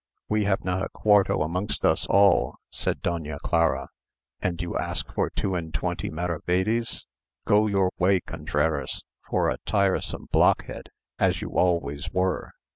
[0.27, 3.89] "We have not a quarto amongst us all," said Doña Clara,
[4.41, 7.05] "and you ask for two and twenty maravedis?
[7.45, 12.49] Go your ways, Contreras, for a tiresome blockhead, as you always were."